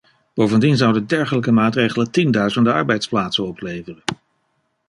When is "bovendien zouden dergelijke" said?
0.33-1.51